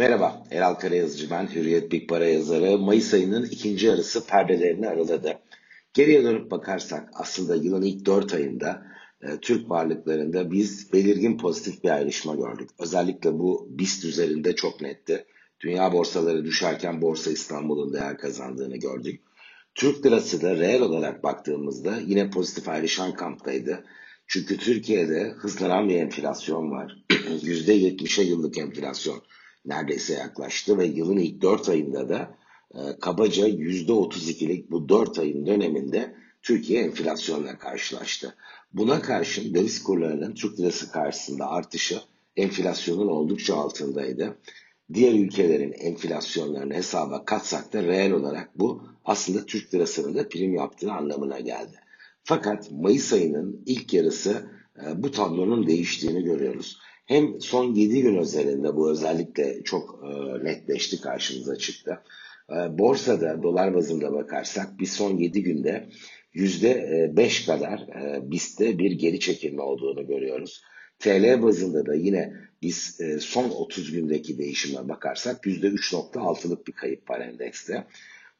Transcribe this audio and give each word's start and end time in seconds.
Merhaba, 0.00 0.44
Eral 0.50 0.74
Karayazıcı 0.74 1.30
ben, 1.30 1.46
Hürriyet 1.54 1.92
Big 1.92 2.08
Para 2.08 2.26
yazarı. 2.26 2.78
Mayıs 2.78 3.14
ayının 3.14 3.44
ikinci 3.44 3.86
yarısı 3.86 4.26
perdelerini 4.26 4.88
araladı. 4.88 5.38
Geriye 5.94 6.24
dönüp 6.24 6.50
bakarsak 6.50 7.08
aslında 7.12 7.56
yılın 7.56 7.82
ilk 7.82 8.06
dört 8.06 8.34
ayında 8.34 8.82
e, 9.22 9.26
Türk 9.42 9.70
varlıklarında 9.70 10.50
biz 10.50 10.92
belirgin 10.92 11.38
pozitif 11.38 11.84
bir 11.84 11.90
ayrışma 11.90 12.34
gördük. 12.34 12.70
Özellikle 12.78 13.32
bu 13.32 13.68
BIST 13.70 14.04
üzerinde 14.04 14.54
çok 14.54 14.80
netti. 14.80 15.24
Dünya 15.60 15.92
borsaları 15.92 16.44
düşerken 16.44 17.02
Borsa 17.02 17.30
İstanbul'un 17.30 17.92
değer 17.92 18.18
kazandığını 18.18 18.76
gördük. 18.76 19.20
Türk 19.74 20.06
lirası 20.06 20.42
da 20.42 20.56
reel 20.56 20.80
olarak 20.82 21.24
baktığımızda 21.24 21.98
yine 22.06 22.30
pozitif 22.30 22.68
ayrışan 22.68 23.14
kamptaydı. 23.14 23.84
Çünkü 24.26 24.56
Türkiye'de 24.56 25.30
hızlanan 25.38 25.88
bir 25.88 25.96
enflasyon 25.96 26.70
var. 26.70 26.96
%70'e 27.10 28.24
yıllık 28.24 28.58
enflasyon 28.58 29.22
neredeyse 29.64 30.14
yaklaştı 30.14 30.78
ve 30.78 30.86
yılın 30.86 31.16
ilk 31.16 31.42
4 31.42 31.68
ayında 31.68 32.08
da 32.08 32.34
e, 32.74 32.80
kabaca 33.00 33.48
%32'lik 33.48 34.70
bu 34.70 34.88
4 34.88 35.18
ayın 35.18 35.46
döneminde 35.46 36.14
Türkiye 36.42 36.82
enflasyonla 36.82 37.58
karşılaştı. 37.58 38.34
Buna 38.72 39.02
karşın 39.02 39.54
döviz 39.54 39.82
kurlarının 39.82 40.34
Türk 40.34 40.60
lirası 40.60 40.92
karşısında 40.92 41.50
artışı 41.50 42.00
enflasyonun 42.36 43.08
oldukça 43.08 43.56
altındaydı. 43.56 44.38
Diğer 44.94 45.12
ülkelerin 45.12 45.72
enflasyonlarını 45.72 46.74
hesaba 46.74 47.24
katsak 47.24 47.72
da 47.72 47.82
reel 47.82 48.12
olarak 48.12 48.58
bu 48.58 48.82
aslında 49.04 49.46
Türk 49.46 49.74
lirasının 49.74 50.14
da 50.14 50.28
prim 50.28 50.54
yaptığı 50.54 50.92
anlamına 50.92 51.40
geldi. 51.40 51.76
Fakat 52.22 52.70
Mayıs 52.70 53.12
ayının 53.12 53.62
ilk 53.66 53.94
yarısı 53.94 54.50
e, 54.82 55.02
bu 55.02 55.10
tablonun 55.10 55.66
değiştiğini 55.66 56.24
görüyoruz. 56.24 56.78
Hem 57.10 57.40
son 57.40 57.74
7 57.74 58.02
gün 58.02 58.16
özelinde 58.16 58.76
bu 58.76 58.90
özellikle 58.90 59.62
çok 59.64 60.04
e, 60.04 60.44
netleşti 60.44 61.00
karşımıza 61.00 61.56
çıktı. 61.56 62.02
E, 62.50 62.78
borsada 62.78 63.42
dolar 63.42 63.74
bazında 63.74 64.12
bakarsak 64.12 64.78
bir 64.78 64.86
son 64.86 65.16
7 65.16 65.42
günde 65.42 65.88
%5 66.34 67.46
kadar 67.46 67.78
e, 67.78 68.30
BIST'te 68.30 68.78
bir 68.78 68.92
geri 68.92 69.20
çekilme 69.20 69.62
olduğunu 69.62 70.06
görüyoruz. 70.06 70.62
TL 70.98 71.42
bazında 71.42 71.86
da 71.86 71.94
yine 71.94 72.32
biz 72.62 73.00
e, 73.00 73.18
son 73.20 73.50
30 73.50 73.92
gündeki 73.92 74.38
değişime 74.38 74.88
bakarsak 74.88 75.44
%3.6'lık 75.44 76.66
bir 76.66 76.72
kayıp 76.72 77.10
var 77.10 77.20
endekste. 77.20 77.86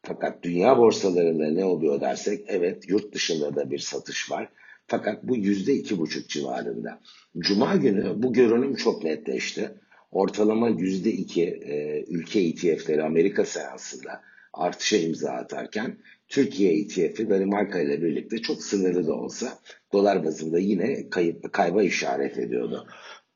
Fakat 0.03 0.43
dünya 0.43 0.79
borsalarında 0.79 1.51
ne 1.51 1.65
oluyor 1.65 2.01
dersek 2.01 2.45
evet 2.49 2.89
yurt 2.89 3.15
dışında 3.15 3.55
da 3.55 3.71
bir 3.71 3.79
satış 3.79 4.31
var. 4.31 4.49
Fakat 4.91 5.23
bu 5.23 5.37
yüzde 5.37 5.75
iki 5.75 5.99
buçuk 5.99 6.29
civarında. 6.29 7.01
Cuma 7.39 7.77
günü 7.77 8.23
bu 8.23 8.33
görünüm 8.33 8.75
çok 8.75 9.05
netleşti. 9.05 9.71
Ortalama 10.11 10.69
yüzde 10.69 11.11
iki 11.11 11.45
e, 11.45 12.05
ülke 12.09 12.41
ETF'leri 12.41 13.03
Amerika 13.03 13.45
seansında 13.45 14.23
artışa 14.53 14.97
imza 14.97 15.31
atarken 15.31 15.99
Türkiye 16.29 16.81
ETF'i 16.81 17.31
Danimarka 17.31 17.81
ile 17.81 18.03
birlikte 18.03 18.39
çok 18.39 18.63
sınırlı 18.63 19.07
da 19.07 19.15
olsa 19.15 19.59
dolar 19.93 20.25
bazında 20.25 20.59
yine 20.59 21.11
kayıp, 21.11 21.53
kayba 21.53 21.83
işaret 21.83 22.39
ediyordu. 22.39 22.87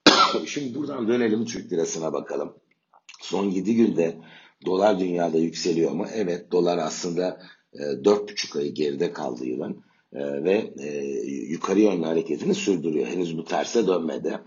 Şimdi 0.47 0.75
buradan 0.75 1.09
dönelim 1.09 1.45
Türk 1.45 1.73
lirasına 1.73 2.13
bakalım. 2.13 2.55
Son 3.21 3.51
7 3.51 3.75
günde 3.77 4.15
dolar 4.67 4.99
dünyada 4.99 5.39
yükseliyor 5.39 5.91
mu? 5.91 6.07
Evet 6.15 6.53
dolar 6.53 6.79
aslında 6.79 7.41
e, 7.73 7.79
4,5 7.79 8.59
ayı 8.59 8.75
geride 8.75 9.13
kaldı 9.13 9.45
yılın. 9.45 9.85
Ee, 10.15 10.45
ve 10.45 10.73
e, 10.79 11.07
yukarı 11.27 11.81
yönlü 11.81 12.05
hareketini 12.05 12.55
sürdürüyor. 12.55 13.07
Henüz 13.07 13.39
bu 13.39 13.45
terse 13.45 13.87
dönmedi. 13.87 14.41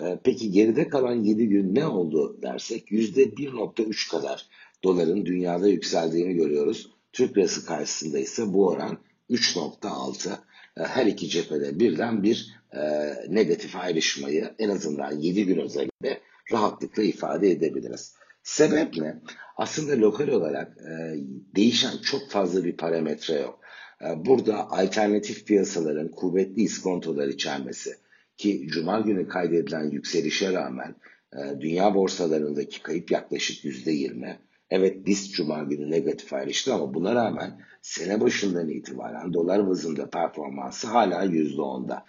E, 0.00 0.18
peki 0.24 0.50
geride 0.50 0.88
kalan 0.88 1.24
7 1.24 1.48
gün 1.48 1.74
ne 1.74 1.86
oldu 1.86 2.38
dersek 2.42 2.90
%1.3 2.90 4.10
kadar 4.10 4.46
doların 4.84 5.26
dünyada 5.26 5.68
yükseldiğini 5.68 6.34
görüyoruz. 6.34 6.90
Türk 7.12 7.38
lirası 7.38 7.66
karşısında 7.66 8.18
ise 8.18 8.52
bu 8.52 8.68
oran 8.68 8.98
3.6. 9.30 10.30
E, 10.30 10.82
her 10.82 11.06
iki 11.06 11.28
cephede 11.28 11.80
birden 11.80 12.22
bir 12.22 12.54
e, 12.72 12.80
negatif 13.28 13.76
ayrışmayı 13.76 14.54
en 14.58 14.68
azından 14.68 15.12
7 15.12 15.46
gün 15.46 15.58
özelinde 15.58 16.20
rahatlıkla 16.52 17.02
ifade 17.02 17.50
edebiliriz. 17.50 18.14
Sebep 18.42 18.96
ne? 18.96 19.20
Aslında 19.56 20.06
lokal 20.06 20.28
olarak 20.28 20.76
e, 20.78 21.16
değişen 21.56 21.98
çok 22.02 22.30
fazla 22.30 22.64
bir 22.64 22.76
parametre 22.76 23.34
yok. 23.40 23.61
Ee, 24.02 24.26
burada 24.26 24.70
alternatif 24.70 25.46
piyasaların 25.46 26.08
kuvvetli 26.08 26.62
iskontolar 26.62 27.28
içermesi 27.28 27.90
ki 28.36 28.66
Cuma 28.68 29.00
günü 29.00 29.28
kaydedilen 29.28 29.90
yükselişe 29.90 30.52
rağmen 30.52 30.94
e, 31.32 31.60
dünya 31.60 31.94
borsalarındaki 31.94 32.82
kayıp 32.82 33.10
yaklaşık 33.10 33.64
yüzde 33.64 33.90
yirmi. 33.90 34.38
Evet 34.70 35.06
BIST 35.06 35.34
Cuma 35.34 35.62
günü 35.62 35.90
negatif 35.90 36.32
ayrıştı 36.32 36.74
ama 36.74 36.94
buna 36.94 37.14
rağmen 37.14 37.60
sene 37.82 38.20
başından 38.20 38.68
itibaren 38.68 39.32
dolar 39.32 39.68
bazında 39.68 40.10
performansı 40.10 40.86
hala 40.86 41.24
yüzde 41.24 41.62
onda. 41.62 42.04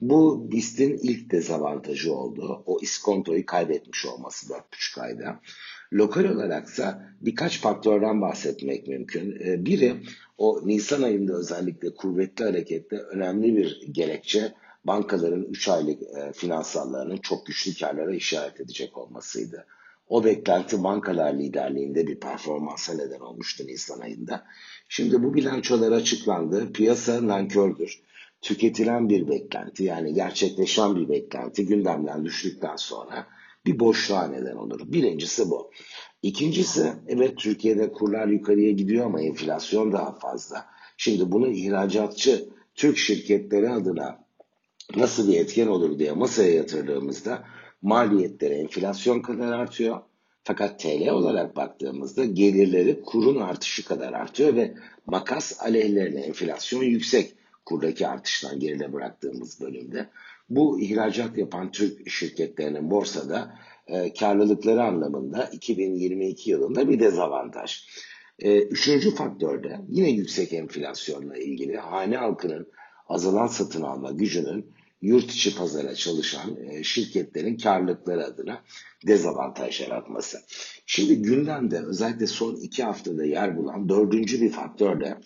Bu 0.00 0.52
BIST'in 0.52 0.98
ilk 1.02 1.30
dezavantajı 1.30 2.14
oldu. 2.14 2.62
O 2.66 2.78
iskontoyu 2.82 3.46
kaybetmiş 3.46 4.06
olması 4.06 4.52
4,5 4.52 5.00
ayda. 5.00 5.40
Lokal 5.92 6.24
olaraksa 6.24 7.08
birkaç 7.20 7.60
faktörden 7.60 8.20
bahsetmek 8.20 8.88
mümkün. 8.88 9.40
Ee, 9.44 9.66
biri 9.66 9.96
o 10.38 10.60
Nisan 10.64 11.02
ayında 11.02 11.32
özellikle 11.32 11.94
kuvvetli 11.94 12.44
harekette 12.44 12.96
önemli 12.96 13.56
bir 13.56 13.88
gerekçe 13.92 14.54
bankaların 14.84 15.42
3 15.42 15.68
aylık 15.68 16.02
e, 16.02 16.32
finansallarının 16.32 17.16
çok 17.16 17.46
güçlü 17.46 17.74
karlara 17.80 18.14
işaret 18.14 18.60
edecek 18.60 18.98
olmasıydı. 18.98 19.66
O 20.08 20.24
beklenti 20.24 20.84
bankalar 20.84 21.34
liderliğinde 21.34 22.06
bir 22.06 22.20
performansa 22.20 22.94
neden 22.94 23.20
olmuştu 23.20 23.66
Nisan 23.66 24.00
ayında. 24.00 24.44
Şimdi 24.88 25.22
bu 25.22 25.34
bilançolar 25.34 25.92
açıklandı. 25.92 26.72
Piyasa 26.72 27.26
nankördür. 27.26 28.00
Tüketilen 28.40 29.08
bir 29.08 29.28
beklenti 29.28 29.84
yani 29.84 30.14
gerçekleşen 30.14 30.96
bir 30.96 31.08
beklenti 31.08 31.66
gündemden 31.66 32.24
düştükten 32.24 32.76
sonra 32.76 33.26
bir 33.68 33.78
boşluğa 33.78 34.26
neden 34.26 34.56
olur. 34.56 34.80
Birincisi 34.84 35.50
bu. 35.50 35.70
İkincisi 36.22 36.92
evet 37.08 37.38
Türkiye'de 37.38 37.92
kurlar 37.92 38.26
yukarıya 38.28 38.70
gidiyor 38.70 39.06
ama 39.06 39.20
enflasyon 39.20 39.92
daha 39.92 40.12
fazla. 40.12 40.66
Şimdi 40.96 41.32
bunu 41.32 41.48
ihracatçı 41.48 42.48
Türk 42.74 42.98
şirketleri 42.98 43.70
adına 43.70 44.24
nasıl 44.96 45.32
bir 45.32 45.40
etken 45.40 45.66
olur 45.66 45.98
diye 45.98 46.12
masaya 46.12 46.54
yatırdığımızda 46.54 47.44
maliyetleri 47.82 48.54
enflasyon 48.54 49.20
kadar 49.20 49.52
artıyor. 49.52 50.00
Fakat 50.44 50.80
TL 50.80 51.08
olarak 51.08 51.56
baktığımızda 51.56 52.24
gelirleri 52.24 53.02
kurun 53.02 53.40
artışı 53.40 53.84
kadar 53.84 54.12
artıyor 54.12 54.56
ve 54.56 54.74
makas 55.06 55.62
aleyhlerine 55.62 56.20
enflasyon 56.20 56.82
yüksek 56.82 57.34
kurdaki 57.64 58.08
artıştan 58.08 58.60
geride 58.60 58.92
bıraktığımız 58.92 59.60
bölümde. 59.60 60.08
Bu 60.48 60.80
ihracat 60.80 61.38
yapan 61.38 61.70
Türk 61.70 62.10
şirketlerinin 62.10 62.90
borsada 62.90 63.54
e, 63.86 64.12
karlılıkları 64.14 64.82
anlamında 64.82 65.44
2022 65.52 66.50
yılında 66.50 66.88
bir 66.88 67.00
dezavantaj. 67.00 67.86
E, 68.38 68.58
üçüncü 68.58 69.14
faktörde 69.14 69.80
yine 69.88 70.10
yüksek 70.10 70.52
enflasyonla 70.52 71.36
ilgili 71.36 71.76
hane 71.76 72.16
halkının 72.16 72.68
azalan 73.08 73.46
satın 73.46 73.82
alma 73.82 74.10
gücünün 74.10 74.72
yurt 75.02 75.30
içi 75.30 75.56
pazara 75.56 75.94
çalışan 75.94 76.56
e, 76.70 76.84
şirketlerin 76.84 77.56
karlılıkları 77.56 78.24
adına 78.24 78.62
dezavantaj 79.06 79.80
yaratması. 79.80 80.38
Şimdi 80.86 81.22
gündemde 81.22 81.78
özellikle 81.78 82.26
son 82.26 82.56
iki 82.56 82.82
haftada 82.82 83.24
yer 83.24 83.56
bulan 83.56 83.88
dördüncü 83.88 84.40
bir 84.40 84.50
faktör 84.50 85.00
de 85.00 85.18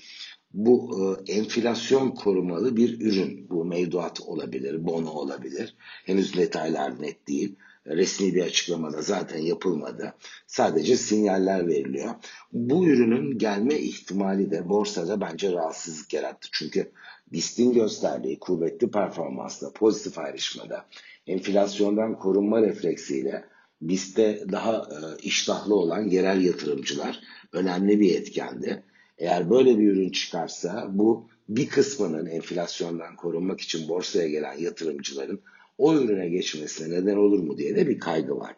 bu 0.54 0.98
e, 1.28 1.32
enflasyon 1.32 2.10
korumalı 2.10 2.76
bir 2.76 3.00
ürün. 3.00 3.50
Bu 3.50 3.64
mevduat 3.64 4.20
olabilir, 4.20 4.86
bono 4.86 5.10
olabilir. 5.10 5.76
Henüz 6.04 6.36
detaylar 6.36 7.02
net 7.02 7.28
değil. 7.28 7.56
Resmi 7.86 8.34
bir 8.34 8.42
açıklamada 8.42 9.02
zaten 9.02 9.38
yapılmadı. 9.38 10.14
Sadece 10.46 10.96
sinyaller 10.96 11.66
veriliyor. 11.66 12.14
Bu 12.52 12.86
ürünün 12.86 13.38
gelme 13.38 13.78
ihtimali 13.78 14.50
de 14.50 14.68
borsada 14.68 15.20
bence 15.20 15.52
rahatsızlık 15.52 16.12
yarattı. 16.12 16.48
Çünkü 16.52 16.92
BIST'in 17.32 17.72
gösterdiği 17.72 18.38
kuvvetli 18.38 18.90
performansla 18.90 19.72
pozitif 19.72 20.18
ayrışmada 20.18 20.86
enflasyondan 21.26 22.18
korunma 22.18 22.62
refleksiyle 22.62 23.44
BIST'te 23.80 24.44
daha 24.52 24.76
e, 24.76 25.22
iştahlı 25.22 25.74
olan 25.74 26.08
yerel 26.08 26.44
yatırımcılar 26.44 27.20
önemli 27.52 28.00
bir 28.00 28.14
etkendi. 28.14 28.82
Eğer 29.22 29.50
böyle 29.50 29.78
bir 29.78 29.92
ürün 29.92 30.10
çıkarsa 30.10 30.90
bu 30.92 31.28
bir 31.48 31.68
kısmının 31.68 32.26
enflasyondan 32.26 33.16
korunmak 33.16 33.60
için 33.60 33.88
borsaya 33.88 34.28
gelen 34.28 34.58
yatırımcıların 34.58 35.40
o 35.78 35.94
ürüne 35.94 36.28
geçmesine 36.28 37.00
neden 37.00 37.16
olur 37.16 37.38
mu 37.38 37.58
diye 37.58 37.76
de 37.76 37.88
bir 37.88 37.98
kaygı 37.98 38.36
var. 38.36 38.56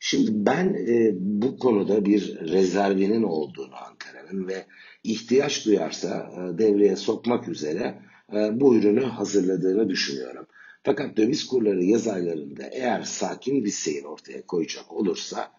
Şimdi 0.00 0.30
ben 0.32 0.74
e, 0.88 1.12
bu 1.18 1.58
konuda 1.58 2.04
bir 2.04 2.38
rezervinin 2.40 3.22
olduğunu 3.22 3.74
Ankara'nın 3.86 4.48
ve 4.48 4.64
ihtiyaç 5.04 5.66
duyarsa 5.66 6.32
e, 6.32 6.58
devreye 6.58 6.96
sokmak 6.96 7.48
üzere 7.48 7.98
e, 8.34 8.60
bu 8.60 8.76
ürünü 8.76 9.04
hazırladığını 9.04 9.88
düşünüyorum. 9.88 10.46
Fakat 10.82 11.16
döviz 11.16 11.46
kurları 11.46 11.84
yaz 11.84 12.08
aylarında 12.08 12.62
eğer 12.72 13.02
sakin 13.02 13.64
bir 13.64 13.70
seyir 13.70 14.04
ortaya 14.04 14.46
koyacak 14.46 14.92
olursa 14.92 15.50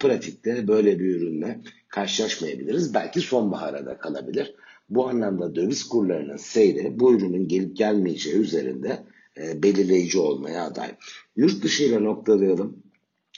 pratikte 0.00 0.68
böyle 0.68 0.98
bir 0.98 1.14
ürünle 1.16 1.60
karşılaşmayabiliriz. 1.88 2.94
Belki 2.94 3.20
sonbahara 3.20 3.86
da 3.86 3.98
kalabilir. 3.98 4.54
Bu 4.88 5.08
anlamda 5.08 5.54
döviz 5.54 5.88
kurlarının 5.88 6.36
seyri 6.36 7.00
bu 7.00 7.14
ürünün 7.14 7.48
gelip 7.48 7.76
gelmeyeceği 7.76 8.36
üzerinde 8.36 9.02
e, 9.38 9.62
belirleyici 9.62 10.18
olmaya 10.18 10.64
aday. 10.64 10.94
Yurt 11.36 11.62
dışı 11.62 11.84
ile 11.84 12.04
noktalayalım. 12.04 12.82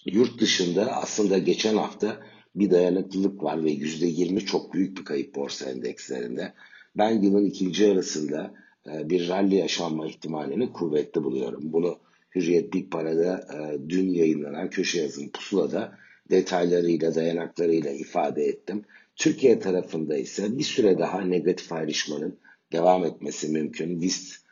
Yurt 0.07 0.41
dışında 0.41 0.93
aslında 0.93 1.39
geçen 1.39 1.77
hafta 1.77 2.21
bir 2.55 2.71
dayanıklılık 2.71 3.43
var 3.43 3.65
ve 3.65 3.73
%20 3.73 4.45
çok 4.45 4.75
büyük 4.75 4.99
bir 4.99 5.05
kayıp 5.05 5.35
borsa 5.35 5.71
endekslerinde. 5.71 6.53
Ben 6.97 7.23
yılın 7.23 7.45
ikinci 7.45 7.93
arasında 7.93 8.55
e, 8.87 9.11
bir 9.11 9.29
rally 9.29 9.55
yaşanma 9.55 10.07
ihtimalini 10.07 10.73
kuvvetli 10.73 11.25
buluyorum. 11.25 11.73
Bunu 11.73 11.99
Hürriyet 12.35 12.73
Big 12.73 12.91
Para'da 12.91 13.49
e, 13.55 13.89
dün 13.89 14.09
yayınlanan 14.09 14.71
köşe 14.71 15.03
yazım 15.03 15.31
pusulada 15.31 15.99
detaylarıyla, 16.31 17.15
dayanaklarıyla 17.15 17.91
ifade 17.91 18.44
ettim. 18.44 18.82
Türkiye 19.17 19.59
tarafında 19.59 20.17
ise 20.17 20.59
bir 20.59 20.65
süre 20.65 20.99
daha 20.99 21.21
negatif 21.21 21.73
ayrışmanın 21.73 22.38
devam 22.73 23.05
etmesi 23.05 23.49
mümkün. 23.49 24.00
VIST 24.00 24.44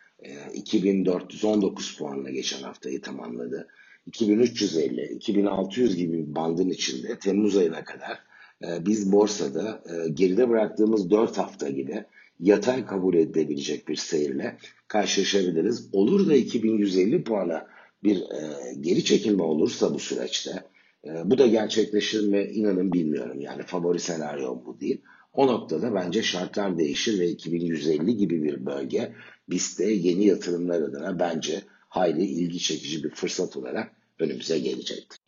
2419 0.55 1.97
puanla 1.99 2.31
geçen 2.31 2.63
haftayı 2.63 3.01
tamamladı. 3.01 3.69
2350, 4.07 5.15
2600 5.17 5.97
gibi 5.97 6.19
bir 6.19 6.35
bandın 6.35 6.71
içinde 6.71 7.19
Temmuz 7.19 7.57
ayına 7.57 7.85
kadar 7.85 8.19
e, 8.65 8.87
biz 8.87 9.13
borsada 9.13 9.83
e, 9.87 10.09
geride 10.09 10.49
bıraktığımız 10.49 11.11
4 11.11 11.39
hafta 11.39 11.69
gibi 11.69 12.05
yatay 12.41 12.87
kabul 12.87 13.15
edilebilecek 13.15 13.89
bir 13.89 13.97
seyirle 13.97 14.57
karşılaşabiliriz. 14.89 15.89
Olur 15.93 16.29
da 16.29 16.35
2150 16.35 17.25
puana 17.25 17.67
bir 18.05 18.17
e, 18.17 18.75
geri 18.81 19.05
çekilme 19.05 19.43
olursa 19.43 19.95
bu 19.95 19.99
süreçte 19.99 20.65
e, 21.05 21.31
bu 21.31 21.39
da 21.39 21.47
gerçekleşir 21.47 22.29
mi 22.29 22.43
inanın 22.43 22.93
bilmiyorum. 22.93 23.41
Yani 23.41 23.63
favori 23.63 24.01
senaryo 24.01 24.65
bu 24.65 24.81
değil. 24.81 25.01
O 25.33 25.47
noktada 25.47 25.95
bence 25.95 26.23
şartlar 26.23 26.79
değişir 26.79 27.21
ve 27.21 27.29
2150 27.29 28.17
gibi 28.17 28.43
bir 28.43 28.67
bölge 28.67 29.15
BIST'te 29.51 29.91
yeni 29.91 30.27
yatırımlar 30.27 30.83
adına 30.83 31.19
bence 31.19 31.63
hayli 31.89 32.25
ilgi 32.25 32.59
çekici 32.59 33.05
bir 33.05 33.11
fırsat 33.11 33.57
olarak 33.57 33.93
önümüze 34.19 34.59
gelecektir. 34.59 35.22